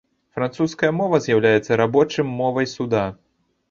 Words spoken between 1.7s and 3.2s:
рабочым мовай суда.